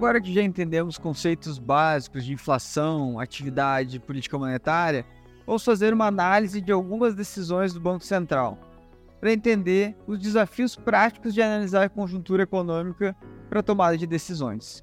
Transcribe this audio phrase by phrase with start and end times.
[0.00, 5.04] Agora que já entendemos conceitos básicos de inflação, atividade e política monetária,
[5.46, 8.56] vamos fazer uma análise de algumas decisões do Banco Central,
[9.20, 13.14] para entender os desafios práticos de analisar a conjuntura econômica
[13.50, 14.82] para a tomada de decisões.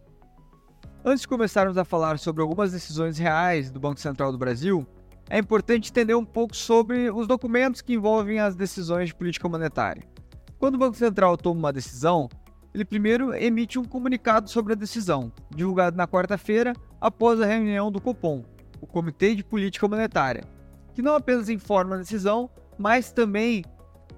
[1.03, 4.85] Antes de começarmos a falar sobre algumas decisões reais do Banco Central do Brasil,
[5.31, 10.03] é importante entender um pouco sobre os documentos que envolvem as decisões de política monetária.
[10.59, 12.29] Quando o Banco Central toma uma decisão,
[12.73, 18.01] ele primeiro emite um comunicado sobre a decisão, divulgado na quarta-feira após a reunião do
[18.01, 18.43] Copom,
[18.81, 20.43] o Comitê de Política Monetária,
[20.93, 23.63] que não apenas informa a decisão, mas também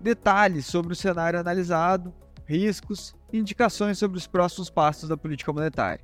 [0.02, 2.14] detalhes sobre o cenário analisado,
[2.46, 6.02] riscos e indicações sobre os próximos passos da política monetária.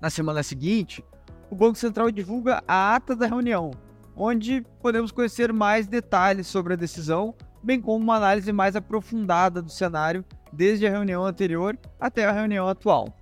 [0.00, 1.04] Na semana seguinte,
[1.50, 3.70] o Banco Central divulga a ata da reunião,
[4.16, 9.70] onde podemos conhecer mais detalhes sobre a decisão, bem como uma análise mais aprofundada do
[9.70, 13.16] cenário desde a reunião anterior até a reunião atual.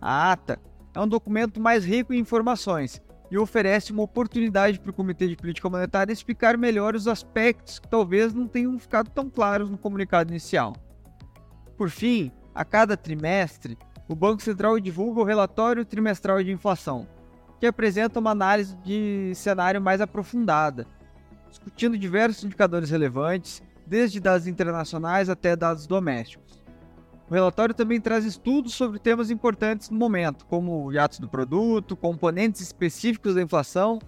[0.00, 0.60] A ata
[0.94, 5.36] é um documento mais rico em informações e oferece uma oportunidade para o Comitê de
[5.36, 10.30] Política Monetária explicar melhor os aspectos que talvez não tenham ficado tão claros no comunicado
[10.30, 10.74] inicial.
[11.76, 13.76] Por fim, a cada trimestre,
[14.08, 17.06] o Banco Central divulga o relatório trimestral de inflação,
[17.60, 20.86] que apresenta uma análise de cenário mais aprofundada,
[21.48, 26.57] discutindo diversos indicadores relevantes, desde dados internacionais até dados domésticos.
[27.30, 31.94] O relatório também traz estudos sobre temas importantes no momento, como o hiatus do produto,
[31.94, 33.98] componentes específicos da inflação,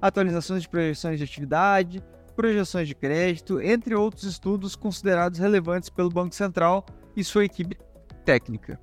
[0.00, 2.02] atualizações de projeções de atividade,
[2.34, 7.76] projeções de crédito, entre outros estudos considerados relevantes pelo Banco Central e sua equipe
[8.24, 8.80] técnica.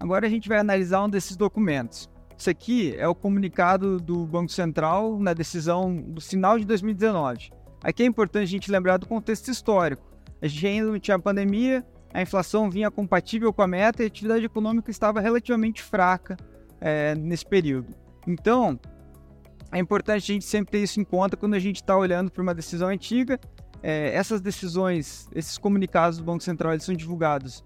[0.00, 2.08] Agora a gente vai analisar um desses documentos.
[2.38, 7.50] Isso aqui é o comunicado do Banco Central na decisão do final de 2019.
[7.84, 10.10] Aqui é importante a gente lembrar do contexto histórico.
[10.40, 14.06] A gente ainda não tinha pandemia, a inflação vinha compatível com a meta e a
[14.06, 16.36] atividade econômica estava relativamente fraca
[16.80, 17.94] é, nesse período.
[18.26, 18.78] Então,
[19.70, 22.42] é importante a gente sempre ter isso em conta quando a gente está olhando para
[22.42, 23.40] uma decisão antiga.
[23.82, 27.64] É, essas decisões, esses comunicados do Banco Central, eles são divulgados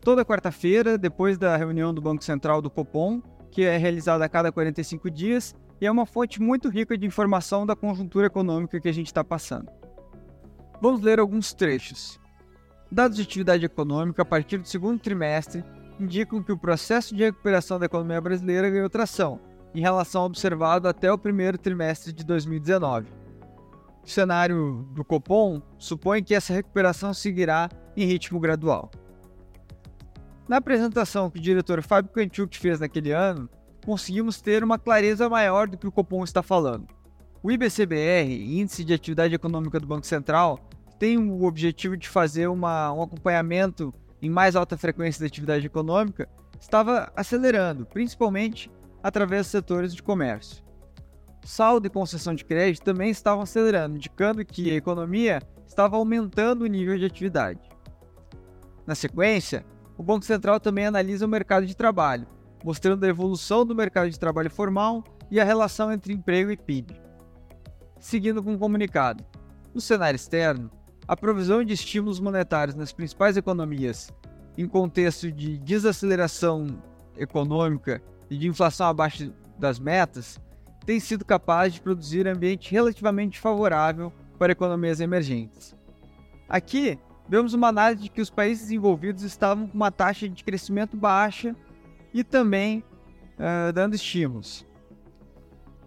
[0.00, 4.50] toda quarta-feira, depois da reunião do Banco Central do Copom, que é realizada a cada
[4.50, 8.92] 45 dias e é uma fonte muito rica de informação da conjuntura econômica que a
[8.92, 9.68] gente está passando.
[10.80, 12.20] Vamos ler alguns trechos.
[12.92, 15.64] Dados de atividade econômica a partir do segundo trimestre
[15.98, 19.40] indicam que o processo de recuperação da economia brasileira ganhou tração
[19.74, 23.08] em relação ao observado até o primeiro trimestre de 2019.
[24.04, 28.90] O cenário do Copom supõe que essa recuperação seguirá em ritmo gradual.
[30.46, 33.48] Na apresentação que o diretor Fábio Kanchuk fez naquele ano,
[33.86, 36.88] conseguimos ter uma clareza maior do que o Copom está falando.
[37.42, 40.60] O IBCBR, Índice de Atividade Econômica do Banco Central,
[41.02, 43.92] tem o objetivo de fazer uma, um acompanhamento
[44.22, 46.28] em mais alta frequência da atividade econômica,
[46.60, 48.70] estava acelerando, principalmente
[49.02, 50.62] através dos setores de comércio.
[51.44, 56.68] Saldo e concessão de crédito também estavam acelerando, indicando que a economia estava aumentando o
[56.68, 57.68] nível de atividade.
[58.86, 59.66] Na sequência,
[59.98, 62.28] o Banco Central também analisa o mercado de trabalho,
[62.62, 65.02] mostrando a evolução do mercado de trabalho formal
[65.32, 66.94] e a relação entre emprego e PIB.
[67.98, 69.24] Seguindo com o comunicado.
[69.74, 70.70] No cenário externo,
[71.06, 74.12] a provisão de estímulos monetários nas principais economias,
[74.56, 76.82] em contexto de desaceleração
[77.16, 80.40] econômica e de inflação abaixo das metas,
[80.84, 85.76] tem sido capaz de produzir ambiente relativamente favorável para economias emergentes.
[86.48, 86.98] Aqui,
[87.28, 91.54] vemos uma análise de que os países envolvidos estavam com uma taxa de crescimento baixa
[92.12, 92.84] e também
[93.38, 94.66] uh, dando estímulos.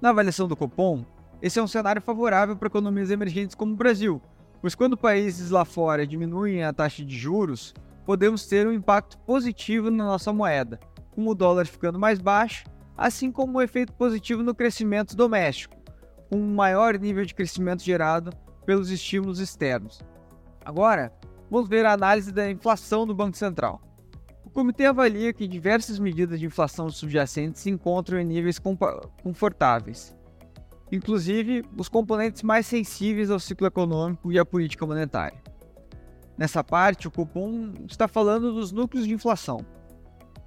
[0.01, 1.05] Na avaliação do Copom,
[1.41, 4.21] esse é um cenário favorável para economias emergentes como o Brasil,
[4.65, 7.71] pois quando países lá fora diminuem a taxa de juros,
[8.03, 10.79] podemos ter um impacto positivo na nossa moeda,
[11.11, 12.63] com o dólar ficando mais baixo,
[12.97, 15.77] assim como um efeito positivo no crescimento doméstico,
[16.31, 18.31] com um maior nível de crescimento gerado
[18.65, 20.01] pelos estímulos externos.
[20.65, 21.13] Agora,
[21.47, 23.79] vamos ver a análise da inflação do Banco Central.
[24.43, 28.59] O comitê avalia que diversas medidas de inflação subjacentes se encontram em níveis
[29.21, 30.15] confortáveis,
[30.91, 35.41] inclusive os componentes mais sensíveis ao ciclo econômico e à política monetária.
[36.37, 39.65] Nessa parte, o Copom está falando dos núcleos de inflação.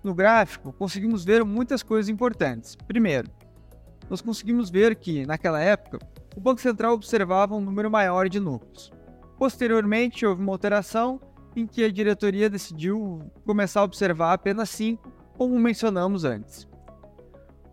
[0.05, 2.77] No gráfico, conseguimos ver muitas coisas importantes.
[2.77, 3.31] Primeiro,
[4.09, 5.99] nós conseguimos ver que, naquela época,
[6.37, 8.93] o Banco Central observava um número maior de núcleos.
[9.39, 11.21] Posteriormente, houve uma alteração
[11.57, 16.69] em que a diretoria decidiu começar a observar apenas cinco, como mencionamos antes.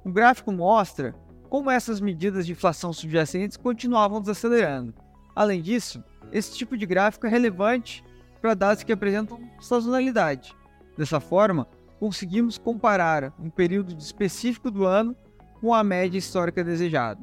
[0.03, 1.13] O gráfico mostra
[1.49, 4.93] como essas medidas de inflação subjacentes continuavam desacelerando.
[5.35, 8.03] Além disso, esse tipo de gráfico é relevante
[8.41, 10.55] para dados que apresentam sazonalidade.
[10.97, 11.67] Dessa forma,
[11.99, 15.15] conseguimos comparar um período específico do ano
[15.59, 17.21] com a média histórica desejada.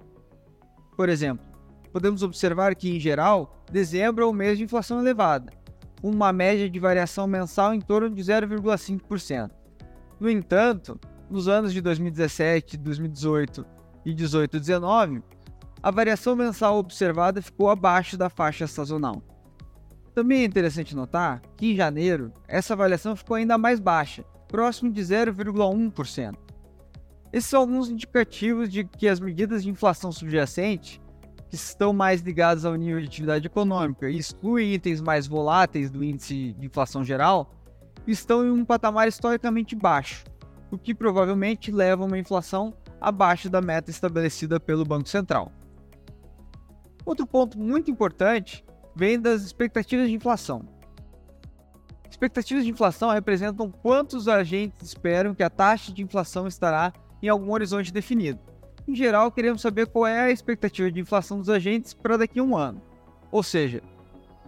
[0.97, 1.45] Por exemplo,
[1.93, 5.53] podemos observar que, em geral, dezembro é o mês de inflação elevada,
[6.01, 9.51] com uma média de variação mensal em torno de 0,5%.
[10.19, 10.99] No entanto,
[11.31, 13.65] nos anos de 2017, 2018
[14.04, 15.22] e 18 e 19,
[15.82, 19.22] a variação mensal observada ficou abaixo da faixa sazonal.
[20.14, 25.00] Também é interessante notar que em janeiro essa variação ficou ainda mais baixa, próximo de
[25.00, 26.37] 0,1%.
[27.32, 31.00] Esses são alguns indicativos de que as medidas de inflação subjacente,
[31.49, 36.04] que estão mais ligadas ao nível de atividade econômica e excluem itens mais voláteis do
[36.04, 37.54] índice de inflação geral,
[38.06, 40.25] estão em um patamar historicamente baixo,
[40.70, 45.50] o que provavelmente leva a uma inflação abaixo da meta estabelecida pelo Banco Central.
[47.04, 48.64] Outro ponto muito importante
[48.94, 50.62] vem das expectativas de inflação.
[52.08, 57.50] Expectativas de inflação representam quantos agentes esperam que a taxa de inflação estará em algum
[57.50, 58.38] horizonte definido.
[58.87, 62.43] Em geral, queremos saber qual é a expectativa de inflação dos agentes para daqui a
[62.43, 62.81] um ano.
[63.32, 63.82] Ou seja,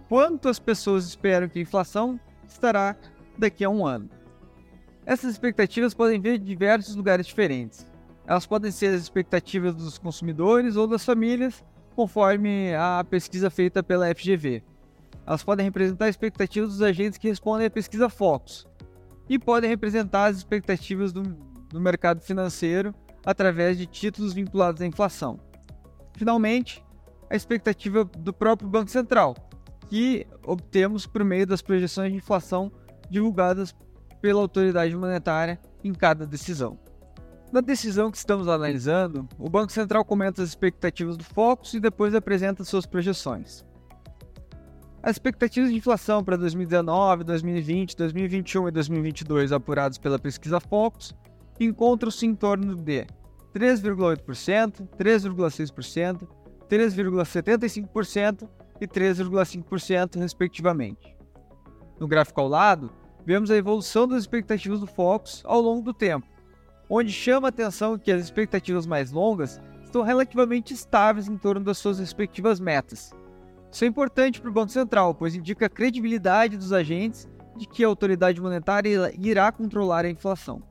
[0.07, 2.17] quantas pessoas esperam que a inflação
[2.47, 2.95] estará
[3.37, 4.09] daqui a um ano.
[5.05, 7.85] Essas expectativas podem vir de diversos lugares diferentes.
[8.27, 11.63] Elas podem ser as expectativas dos consumidores ou das famílias,
[11.95, 14.63] conforme a pesquisa feita pela FGV.
[15.25, 18.67] Elas podem representar expectativas dos agentes que respondem à pesquisa Focus
[19.29, 22.93] e podem representar as expectativas do, do mercado financeiro
[23.25, 25.39] através de títulos vinculados à inflação.
[26.13, 26.83] Finalmente,
[27.29, 29.35] a expectativa do próprio Banco Central,
[29.89, 32.71] que obtemos por meio das projeções de inflação
[33.09, 33.75] divulgadas
[34.21, 36.79] pela autoridade monetária em cada decisão.
[37.51, 42.13] Na decisão que estamos analisando, o Banco Central comenta as expectativas do Focus e depois
[42.13, 43.65] apresenta suas projeções.
[45.01, 51.13] As expectativas de inflação para 2019, 2020, 2021 e 2022 apuradas pela pesquisa Focus
[51.59, 53.05] encontram-se em torno de
[53.53, 56.27] 3,8%, 3,6%,
[56.67, 58.49] 3,75%
[58.81, 61.15] e 3,5%, respectivamente.
[61.99, 62.91] No gráfico ao lado,
[63.25, 66.27] vemos a evolução das expectativas do Focus ao longo do tempo,
[66.89, 71.77] onde chama a atenção que as expectativas mais longas estão relativamente estáveis em torno das
[71.77, 73.11] suas respectivas metas.
[73.71, 77.27] Isso é importante para o Banco Central, pois indica a credibilidade dos agentes
[77.57, 80.61] de que a autoridade monetária irá controlar a inflação.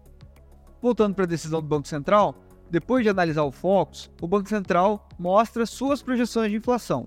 [0.80, 2.34] Voltando para a decisão do Banco Central,
[2.70, 7.06] depois de analisar o Focus, o Banco Central mostra suas projeções de inflação.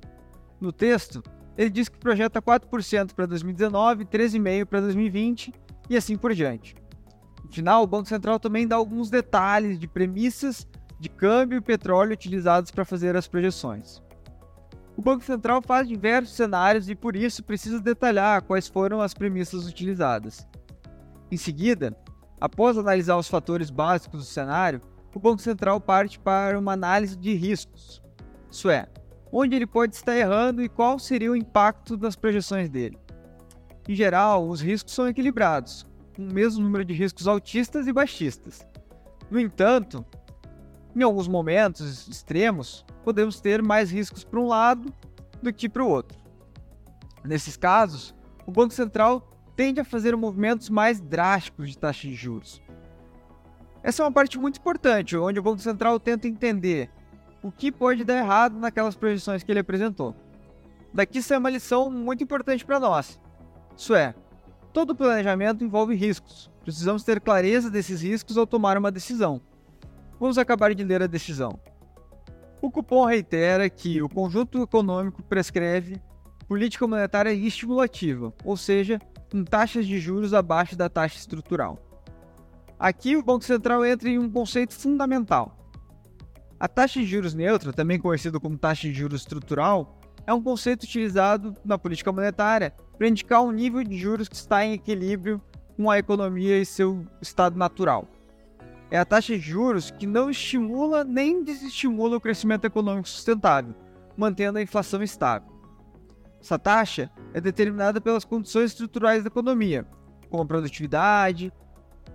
[0.59, 1.21] No texto,
[1.57, 5.53] ele diz que projeta 4% para 2019, 13,5% para 2020
[5.89, 6.75] e assim por diante.
[7.47, 10.67] Final, o Banco Central também dá alguns detalhes de premissas
[10.99, 14.01] de câmbio e petróleo utilizados para fazer as projeções.
[14.95, 19.67] O Banco Central faz diversos cenários e por isso precisa detalhar quais foram as premissas
[19.67, 20.47] utilizadas.
[21.31, 21.95] Em seguida,
[22.41, 24.81] após analisar os fatores básicos do cenário,
[25.13, 28.01] o Banco Central parte para uma análise de riscos,
[28.51, 28.87] isso é,
[29.31, 32.97] onde ele pode estar errando e qual seria o impacto das projeções dele.
[33.87, 35.86] Em geral, os riscos são equilibrados,
[36.17, 38.67] com o mesmo número de riscos altistas e baixistas.
[39.29, 40.03] No entanto,
[40.95, 44.91] em alguns momentos extremos, podemos ter mais riscos para um lado
[45.43, 46.17] do que para o outro.
[47.23, 48.15] Nesses casos,
[48.47, 52.61] o Banco Central tende a fazer movimentos mais drásticos de taxa de juros.
[53.83, 56.89] Essa é uma parte muito importante, onde o Banco Central tenta entender
[57.43, 60.15] o que pode dar errado naquelas projeções que ele apresentou.
[60.91, 63.19] Daqui sai uma lição muito importante para nós.
[63.75, 64.15] Isso é,
[64.73, 66.49] todo planejamento envolve riscos.
[66.63, 69.41] Precisamos ter clareza desses riscos ao tomar uma decisão.
[70.19, 71.59] Vamos acabar de ler a decisão.
[72.61, 76.01] O cupom reitera que o conjunto econômico prescreve
[76.47, 78.99] política monetária estimulativa, ou seja,
[79.31, 81.77] com taxas de juros abaixo da taxa estrutural.
[82.79, 85.57] Aqui o Banco Central entra em um conceito fundamental.
[86.59, 90.83] A taxa de juros neutra, também conhecida como taxa de juros estrutural, é um conceito
[90.83, 95.41] utilizado na política monetária para indicar um nível de juros que está em equilíbrio
[95.77, 98.05] com a economia e seu estado natural.
[98.91, 103.73] É a taxa de juros que não estimula nem desestimula o crescimento econômico sustentável,
[104.17, 105.49] mantendo a inflação estável.
[106.41, 109.85] Essa taxa é determinada pelas condições estruturais da economia,
[110.29, 111.53] como produtividade,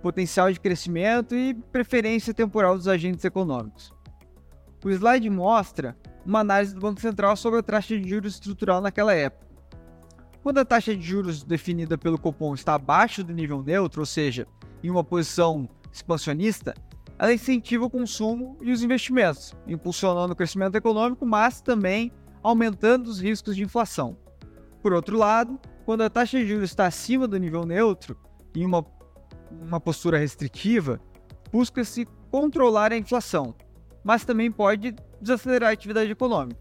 [0.01, 3.91] potencial de crescimento e preferência temporal dos agentes econômicos.
[4.83, 9.13] O slide mostra uma análise do Banco Central sobre a taxa de juros estrutural naquela
[9.13, 9.47] época.
[10.41, 14.45] Quando a taxa de juros definida pelo Copom está abaixo do nível neutro, ou seja,
[14.83, 16.73] em uma posição expansionista,
[17.17, 22.11] ela incentiva o consumo e os investimentos, impulsionando o crescimento econômico, mas também
[22.41, 24.17] aumentando os riscos de inflação.
[24.81, 28.17] Por outro lado, quando a taxa de juros está acima do nível neutro,
[28.53, 28.85] em uma
[29.61, 30.99] uma postura restritiva,
[31.51, 33.53] busca-se controlar a inflação,
[34.03, 36.59] mas também pode desacelerar a atividade econômica.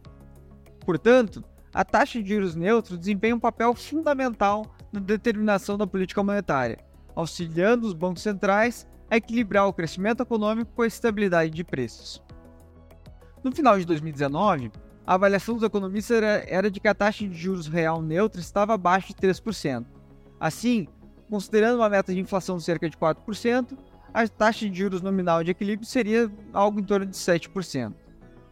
[0.85, 6.79] Portanto, a taxa de juros neutro desempenha um papel fundamental na determinação da política monetária,
[7.15, 12.23] auxiliando os bancos centrais a equilibrar o crescimento econômico com a estabilidade de preços.
[13.43, 14.71] No final de 2019,
[15.07, 19.09] a avaliação dos economistas era, de que a taxa de juros real neutra estava abaixo
[19.09, 19.85] de 3%.
[20.39, 20.87] Assim,
[21.29, 23.77] considerando uma meta de inflação de cerca de 4%,
[24.15, 27.95] a taxa de juros nominal de equilíbrio seria algo em torno de 7%.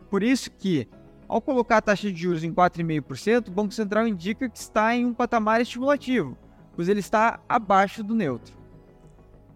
[0.09, 0.89] Por isso que,
[1.29, 5.05] ao colocar a taxa de juros em 4,5%, o Banco Central indica que está em
[5.05, 6.37] um patamar estimulativo,
[6.75, 8.59] pois ele está abaixo do neutro.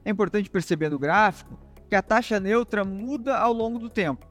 [0.04, 1.58] É importante perceber no gráfico
[1.88, 4.26] que a taxa neutra muda ao longo do tempo.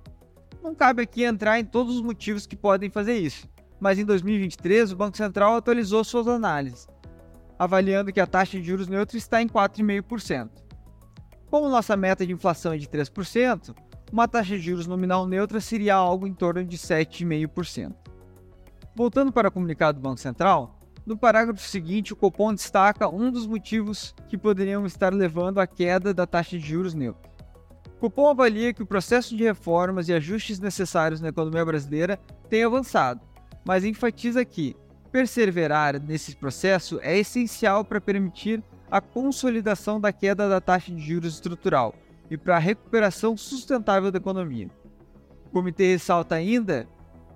[0.62, 3.50] Não cabe aqui entrar em todos os motivos que podem fazer isso,
[3.80, 6.88] mas em 2023 o Banco Central atualizou suas análises,
[7.58, 10.63] avaliando que a taxa de juros neutra está em 4,5%.
[11.54, 13.76] Como nossa meta de inflação é de 3%,
[14.12, 17.94] uma taxa de juros nominal neutra seria algo em torno de 7,5%.
[18.96, 23.46] Voltando para o comunicado do Banco Central, no parágrafo seguinte, o Copom destaca um dos
[23.46, 27.30] motivos que poderiam estar levando à queda da taxa de juros neutra.
[27.86, 32.20] O Copom avalia que o processo de reformas e ajustes necessários na economia brasileira
[32.50, 33.22] tem avançado,
[33.64, 34.76] mas enfatiza que
[35.12, 38.64] perseverar nesse processo é essencial para permitir
[38.94, 41.96] a consolidação da queda da taxa de juros estrutural
[42.30, 44.70] e para a recuperação sustentável da economia.
[45.48, 46.88] O comitê ressalta ainda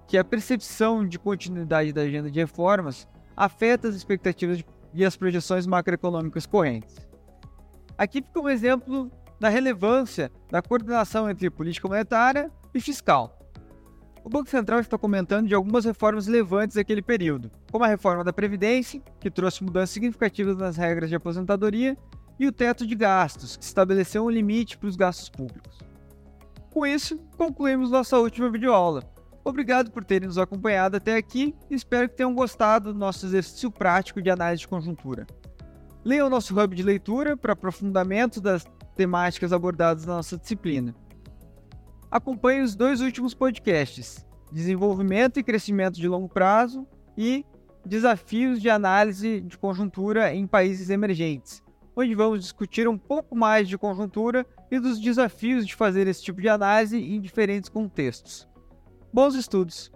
[0.08, 5.66] que a percepção de continuidade da agenda de reformas afeta as expectativas e as projeções
[5.66, 6.96] macroeconômicas correntes.
[7.98, 13.37] Aqui fica um exemplo da relevância da coordenação entre política monetária e fiscal.
[14.28, 18.34] O Banco Central está comentando de algumas reformas relevantes daquele período, como a reforma da
[18.34, 21.98] Previdência, que trouxe mudanças significativas nas regras de aposentadoria,
[22.38, 25.80] e o teto de gastos, que estabeleceu um limite para os gastos públicos.
[26.72, 29.02] Com isso, concluímos nossa última videoaula.
[29.46, 33.72] Obrigado por terem nos acompanhado até aqui e espero que tenham gostado do nosso exercício
[33.72, 35.26] prático de análise de conjuntura.
[36.04, 40.94] Leiam o nosso hub de leitura para aprofundamento das temáticas abordadas na nossa disciplina.
[42.10, 46.88] Acompanhe os dois últimos podcasts: Desenvolvimento e Crescimento de Longo Prazo
[47.18, 47.46] e
[47.86, 51.62] Desafios de Análise de Conjuntura em Países Emergentes,
[51.96, 56.42] onde vamos discutir um pouco mais de conjuntura e dos desafios de fazer esse tipo
[56.42, 58.48] de análise em diferentes contextos.
[59.14, 59.92] Bons estudos!